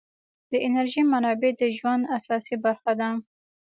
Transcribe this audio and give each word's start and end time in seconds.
د 0.51 0.53
انرژۍ 0.65 1.03
منابع 1.13 1.51
د 1.57 1.63
ژوند 1.77 2.03
اساسي 2.17 2.55
برخه 2.65 2.91
ده. 2.99 3.09